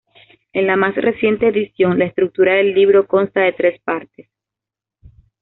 [0.53, 4.27] En la más reciente edición, la estructura del libro consta de tres partes.